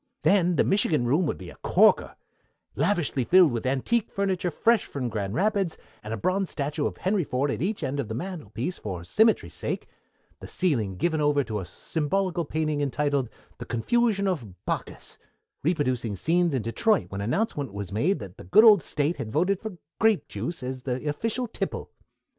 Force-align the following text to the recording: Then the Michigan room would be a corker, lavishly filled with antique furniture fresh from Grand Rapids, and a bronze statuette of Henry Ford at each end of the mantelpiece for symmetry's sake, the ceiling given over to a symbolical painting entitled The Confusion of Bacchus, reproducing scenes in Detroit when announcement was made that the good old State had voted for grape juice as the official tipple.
Then 0.23 0.55
the 0.55 0.63
Michigan 0.63 1.05
room 1.05 1.27
would 1.27 1.37
be 1.37 1.51
a 1.51 1.57
corker, 1.57 2.15
lavishly 2.75 3.23
filled 3.23 3.51
with 3.51 3.67
antique 3.67 4.09
furniture 4.09 4.49
fresh 4.49 4.83
from 4.85 5.09
Grand 5.09 5.35
Rapids, 5.35 5.77
and 6.01 6.11
a 6.11 6.17
bronze 6.17 6.49
statuette 6.49 6.87
of 6.87 6.97
Henry 6.97 7.23
Ford 7.23 7.51
at 7.51 7.61
each 7.61 7.83
end 7.83 7.99
of 7.99 8.07
the 8.07 8.15
mantelpiece 8.15 8.79
for 8.79 9.03
symmetry's 9.03 9.53
sake, 9.53 9.87
the 10.39 10.47
ceiling 10.47 10.95
given 10.97 11.21
over 11.21 11.43
to 11.43 11.59
a 11.59 11.65
symbolical 11.65 12.45
painting 12.45 12.81
entitled 12.81 13.29
The 13.59 13.65
Confusion 13.65 14.27
of 14.27 14.65
Bacchus, 14.65 15.19
reproducing 15.61 16.15
scenes 16.15 16.55
in 16.55 16.63
Detroit 16.63 17.11
when 17.11 17.21
announcement 17.21 17.71
was 17.71 17.91
made 17.91 18.17
that 18.17 18.37
the 18.37 18.43
good 18.43 18.63
old 18.63 18.81
State 18.81 19.17
had 19.17 19.31
voted 19.31 19.59
for 19.59 19.77
grape 19.99 20.27
juice 20.27 20.63
as 20.63 20.81
the 20.81 21.07
official 21.07 21.47
tipple. 21.47 21.91